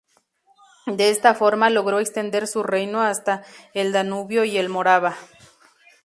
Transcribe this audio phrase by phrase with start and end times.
[0.87, 3.43] De esta forma, logró extender su reino hasta
[3.75, 5.15] el Danubio y el Morava.